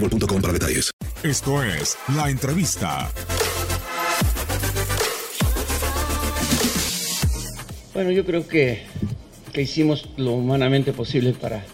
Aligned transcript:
boostmobile.com 0.00 0.40
para 0.40 0.52
detalles. 0.52 0.90
Esto 1.22 1.62
es 1.62 1.96
La 2.14 2.30
Entrevista. 2.30 3.10
Bueno, 7.94 8.10
yo 8.10 8.24
creo 8.26 8.46
que, 8.46 8.82
que 9.52 9.62
hicimos 9.62 10.08
lo 10.16 10.32
humanamente 10.32 10.92
posible 10.92 11.32
para, 11.32 11.64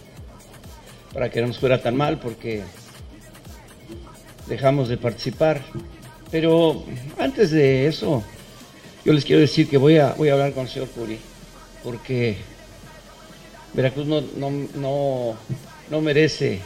para 1.12 1.30
que 1.30 1.40
no 1.40 1.48
nos 1.48 1.58
fuera 1.58 1.82
tan 1.82 1.96
mal, 1.96 2.20
porque 2.20 2.62
dejamos 4.46 4.88
de 4.88 4.98
participar. 4.98 5.62
Pero 6.30 6.84
antes 7.18 7.50
de 7.50 7.88
eso, 7.88 8.22
yo 9.04 9.12
les 9.12 9.24
quiero 9.24 9.40
decir 9.40 9.68
que 9.68 9.76
voy 9.76 9.98
a, 9.98 10.12
voy 10.14 10.28
a 10.28 10.34
hablar 10.34 10.52
con 10.52 10.64
el 10.64 10.70
señor 10.70 10.88
Curi, 10.90 11.18
porque 11.82 12.36
Veracruz 13.74 14.06
no, 14.06 14.20
no, 14.36 14.50
no, 14.76 15.36
no 15.90 16.00
merece 16.00 16.60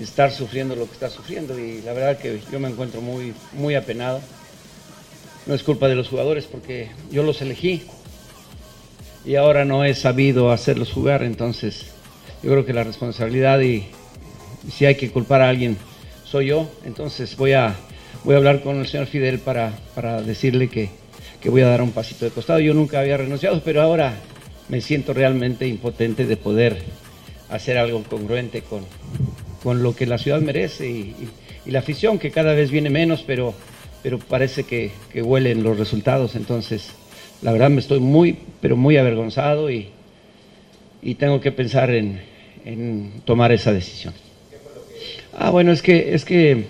estar 0.00 0.30
sufriendo 0.32 0.74
lo 0.74 0.86
que 0.86 0.92
está 0.92 1.10
sufriendo 1.10 1.58
y 1.58 1.82
la 1.82 1.92
verdad 1.92 2.18
que 2.18 2.40
yo 2.50 2.58
me 2.58 2.68
encuentro 2.68 3.00
muy, 3.00 3.34
muy 3.52 3.74
apenado. 3.74 4.20
No 5.46 5.54
es 5.54 5.62
culpa 5.62 5.88
de 5.88 5.96
los 5.96 6.08
jugadores 6.08 6.46
porque 6.46 6.90
yo 7.10 7.22
los 7.22 7.42
elegí 7.42 7.82
y 9.24 9.36
ahora 9.36 9.64
no 9.64 9.84
he 9.84 9.94
sabido 9.94 10.50
hacerlos 10.50 10.92
jugar, 10.92 11.22
entonces 11.22 11.86
yo 12.42 12.50
creo 12.50 12.64
que 12.64 12.72
la 12.72 12.84
responsabilidad 12.84 13.60
y, 13.60 13.86
si 14.72 14.86
hay 14.86 14.94
que 14.94 15.10
culpar 15.10 15.42
a 15.42 15.48
alguien 15.48 15.76
soy 16.24 16.46
yo, 16.46 16.70
entonces 16.84 17.36
voy 17.36 17.52
a, 17.52 17.74
voy 18.24 18.34
a 18.34 18.38
hablar 18.38 18.62
con 18.62 18.78
el 18.78 18.86
señor 18.86 19.06
Fidel 19.06 19.40
para, 19.40 19.72
para 19.94 20.22
decirle 20.22 20.68
que, 20.68 20.90
que 21.40 21.50
voy 21.50 21.62
a 21.62 21.68
dar 21.68 21.82
un 21.82 21.90
pasito 21.90 22.24
de 22.24 22.30
costado. 22.30 22.60
Yo 22.60 22.72
nunca 22.72 23.00
había 23.00 23.16
renunciado, 23.16 23.60
pero 23.64 23.82
ahora 23.82 24.14
me 24.68 24.80
siento 24.80 25.12
realmente 25.12 25.66
impotente 25.66 26.26
de 26.26 26.36
poder 26.36 26.82
hacer 27.50 27.76
algo 27.76 28.02
congruente 28.04 28.62
con, 28.62 28.86
con 29.62 29.82
lo 29.82 29.94
que 29.94 30.06
la 30.06 30.18
ciudad 30.18 30.40
merece 30.40 30.88
y, 30.90 31.14
la 31.64 31.78
afición 31.78 32.18
que 32.18 32.32
cada 32.32 32.54
vez 32.54 32.72
viene 32.72 32.90
menos, 32.90 33.22
pero, 33.24 33.54
pero 34.02 34.18
parece 34.18 34.64
que, 34.64 34.90
que 35.12 35.22
huelen 35.22 35.62
los 35.62 35.78
resultados. 35.78 36.34
Entonces, 36.34 36.90
la 37.40 37.52
verdad 37.52 37.70
me 37.70 37.80
estoy 37.80 38.00
muy, 38.00 38.36
pero 38.60 38.76
muy 38.76 38.96
avergonzado 38.96 39.70
y, 39.70 39.90
y 41.02 41.14
tengo 41.14 41.40
que 41.40 41.52
pensar 41.52 41.90
en, 41.90 42.20
en 42.64 43.22
tomar 43.24 43.52
esa 43.52 43.72
decisión. 43.72 44.12
Ah, 45.32 45.50
bueno, 45.50 45.70
es 45.70 45.82
que, 45.82 46.14
es 46.14 46.24
que 46.24 46.64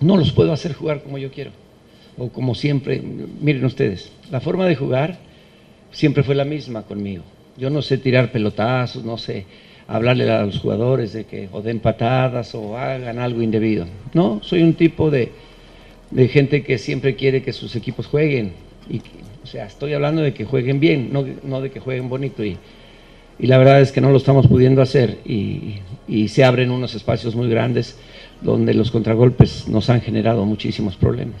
no 0.00 0.16
los 0.16 0.32
puedo 0.32 0.52
hacer 0.52 0.72
jugar 0.72 1.02
como 1.02 1.18
yo 1.18 1.30
quiero 1.30 1.50
o 2.16 2.30
como 2.30 2.54
siempre. 2.54 3.02
Miren 3.40 3.66
ustedes, 3.66 4.10
la 4.30 4.40
forma 4.40 4.66
de 4.66 4.76
jugar 4.76 5.18
siempre 5.92 6.22
fue 6.22 6.34
la 6.34 6.46
misma 6.46 6.82
conmigo. 6.82 7.22
Yo 7.58 7.68
no 7.68 7.82
sé 7.82 7.98
tirar 7.98 8.32
pelotazos, 8.32 9.04
no 9.04 9.18
sé 9.18 9.44
hablarle 9.88 10.30
a 10.30 10.44
los 10.44 10.58
jugadores 10.58 11.12
de 11.12 11.24
que 11.24 11.48
o 11.52 11.62
den 11.62 11.80
patadas 11.80 12.54
o 12.54 12.76
hagan 12.76 13.18
algo 13.18 13.42
indebido. 13.42 13.86
No, 14.14 14.40
soy 14.42 14.62
un 14.62 14.74
tipo 14.74 15.10
de, 15.10 15.32
de 16.10 16.28
gente 16.28 16.62
que 16.62 16.78
siempre 16.78 17.14
quiere 17.14 17.42
que 17.42 17.52
sus 17.52 17.76
equipos 17.76 18.06
jueguen. 18.06 18.52
O 19.42 19.46
sea, 19.46 19.66
estoy 19.66 19.94
hablando 19.94 20.22
de 20.22 20.34
que 20.34 20.44
jueguen 20.44 20.80
bien, 20.80 21.12
no, 21.12 21.24
no 21.44 21.60
de 21.60 21.70
que 21.70 21.80
jueguen 21.80 22.08
bonito. 22.08 22.44
Y, 22.44 22.58
y 23.38 23.46
la 23.46 23.58
verdad 23.58 23.80
es 23.80 23.92
que 23.92 24.00
no 24.00 24.10
lo 24.10 24.16
estamos 24.16 24.46
pudiendo 24.48 24.82
hacer 24.82 25.18
y, 25.24 25.76
y 26.08 26.28
se 26.28 26.44
abren 26.44 26.70
unos 26.70 26.94
espacios 26.94 27.36
muy 27.36 27.48
grandes 27.48 27.98
donde 28.40 28.74
los 28.74 28.90
contragolpes 28.90 29.68
nos 29.68 29.88
han 29.90 30.00
generado 30.00 30.44
muchísimos 30.44 30.96
problemas. 30.96 31.40